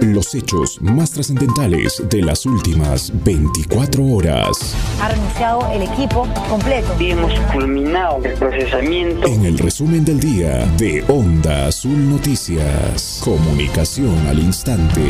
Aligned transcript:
Los 0.00 0.34
hechos 0.34 0.80
más 0.82 1.10
trascendentales 1.12 2.02
de 2.08 2.22
las 2.22 2.44
últimas 2.46 3.12
24 3.24 4.04
horas. 4.04 4.74
Ha 5.00 5.08
renunciado 5.08 5.68
el 5.72 5.82
equipo 5.82 6.26
completo. 6.48 6.94
Y 6.98 7.10
hemos 7.10 7.32
culminado 7.52 8.22
el 8.24 8.34
procesamiento. 8.34 9.26
En 9.26 9.44
el 9.44 9.58
resumen 9.58 10.04
del 10.04 10.20
día 10.20 10.66
de 10.76 11.04
Onda 11.08 11.66
Azul 11.66 12.10
Noticias. 12.10 13.20
Comunicación 13.24 14.26
al 14.26 14.38
instante. 14.38 15.02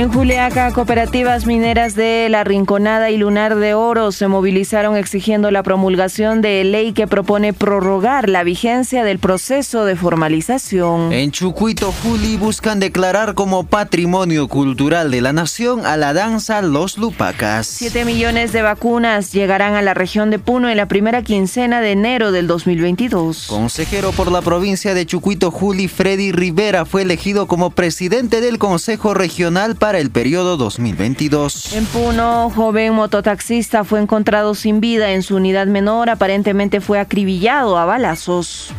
En 0.00 0.10
Juliaca, 0.10 0.72
cooperativas 0.72 1.44
mineras 1.44 1.94
de 1.94 2.28
La 2.30 2.42
Rinconada 2.42 3.10
y 3.10 3.18
Lunar 3.18 3.56
de 3.56 3.74
Oro 3.74 4.12
se 4.12 4.28
movilizaron 4.28 4.96
exigiendo 4.96 5.50
la 5.50 5.62
promulgación 5.62 6.40
de 6.40 6.64
ley 6.64 6.94
que 6.94 7.06
propone 7.06 7.52
prorrogar 7.52 8.30
la 8.30 8.42
vigencia 8.42 9.04
del 9.04 9.18
proceso 9.18 9.84
de 9.84 9.96
formalización. 9.96 11.12
En 11.12 11.32
Chucuito, 11.32 11.92
Juli 11.92 12.38
buscan 12.38 12.80
declarar 12.80 13.34
como 13.34 13.64
patrimonio 13.64 14.48
cultural 14.48 15.10
de 15.10 15.20
la 15.20 15.34
nación 15.34 15.84
a 15.84 15.98
la 15.98 16.14
danza 16.14 16.62
Los 16.62 16.96
Lupacas. 16.96 17.66
Siete 17.66 18.06
millones 18.06 18.52
de 18.52 18.62
vacunas 18.62 19.34
llegarán 19.34 19.74
a 19.74 19.82
la 19.82 19.92
región 19.92 20.30
de 20.30 20.38
Puno 20.38 20.70
en 20.70 20.78
la 20.78 20.88
primera 20.88 21.20
quincena 21.20 21.82
de 21.82 21.92
enero 21.92 22.32
del 22.32 22.46
2022. 22.46 23.48
Consejero 23.48 24.12
por 24.12 24.32
la 24.32 24.40
provincia 24.40 24.94
de 24.94 25.04
Chucuito, 25.04 25.50
Juli 25.50 25.88
Freddy 25.88 26.32
Rivera, 26.32 26.86
fue 26.86 27.02
elegido 27.02 27.46
como 27.46 27.68
presidente 27.68 28.40
del 28.40 28.56
Consejo 28.56 29.12
Regional 29.12 29.76
para 29.76 29.89
el 29.98 30.10
periodo 30.10 30.56
2022. 30.56 31.72
En 31.72 31.84
Puno, 31.86 32.50
joven 32.54 32.94
mototaxista 32.94 33.84
fue 33.84 34.00
encontrado 34.00 34.54
sin 34.54 34.80
vida 34.80 35.12
en 35.12 35.22
su 35.22 35.36
unidad 35.36 35.66
menor, 35.66 36.10
aparentemente 36.10 36.80
fue 36.80 36.98
acribillado 36.98 37.78
a 37.78 37.84
balazos. 37.84 38.72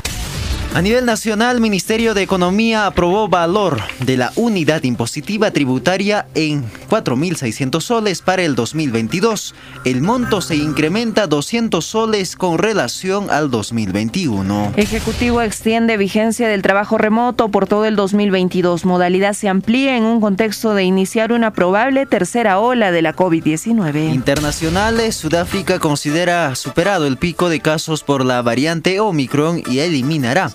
A 0.73 0.81
nivel 0.81 1.05
nacional, 1.05 1.59
Ministerio 1.59 2.13
de 2.13 2.21
Economía 2.21 2.85
aprobó 2.85 3.27
valor 3.27 3.81
de 3.99 4.15
la 4.15 4.31
unidad 4.37 4.83
impositiva 4.83 5.51
tributaria 5.51 6.27
en 6.33 6.63
4.600 6.89 7.81
soles 7.81 8.21
para 8.21 8.43
el 8.43 8.55
2022. 8.55 9.53
El 9.83 10.01
monto 10.01 10.39
se 10.39 10.55
incrementa 10.55 11.27
200 11.27 11.83
soles 11.83 12.37
con 12.37 12.57
relación 12.57 13.29
al 13.29 13.51
2021. 13.51 14.71
Ejecutivo 14.77 15.41
extiende 15.41 15.97
vigencia 15.97 16.47
del 16.47 16.61
trabajo 16.61 16.97
remoto 16.97 17.49
por 17.49 17.67
todo 17.67 17.83
el 17.83 17.97
2022. 17.97 18.85
Modalidad 18.85 19.33
se 19.33 19.49
amplía 19.49 19.97
en 19.97 20.05
un 20.05 20.21
contexto 20.21 20.73
de 20.73 20.85
iniciar 20.85 21.33
una 21.33 21.51
probable 21.51 22.05
tercera 22.05 22.59
ola 22.59 22.91
de 22.91 23.01
la 23.01 23.13
COVID-19. 23.13 24.13
Internacionales, 24.13 25.17
Sudáfrica 25.17 25.79
considera 25.79 26.55
superado 26.55 27.07
el 27.07 27.17
pico 27.17 27.49
de 27.49 27.59
casos 27.59 28.03
por 28.03 28.23
la 28.23 28.41
variante 28.41 29.01
Omicron 29.01 29.63
y 29.69 29.79
eliminará 29.79 30.49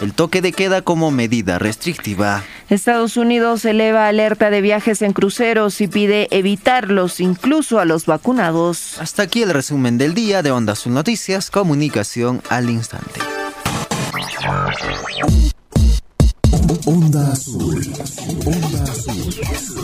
el 0.00 0.14
toque 0.14 0.40
de 0.40 0.52
queda 0.52 0.82
como 0.82 1.10
medida 1.10 1.58
restrictiva. 1.58 2.42
Estados 2.68 3.16
Unidos 3.16 3.64
eleva 3.64 4.08
alerta 4.08 4.50
de 4.50 4.60
viajes 4.60 5.02
en 5.02 5.12
cruceros 5.12 5.80
y 5.80 5.88
pide 5.88 6.28
evitarlos 6.30 7.20
incluso 7.20 7.78
a 7.78 7.84
los 7.84 8.06
vacunados. 8.06 8.98
Hasta 9.00 9.22
aquí 9.22 9.42
el 9.42 9.50
resumen 9.50 9.98
del 9.98 10.14
día 10.14 10.42
de 10.42 10.50
Onda 10.50 10.72
Azul 10.72 10.94
Noticias, 10.94 11.50
comunicación 11.50 12.42
al 12.48 12.70
instante. 12.70 13.20
Onda 16.86 17.32
Azul. 17.32 17.92
Onda 18.46 18.82
Azul. 18.82 19.81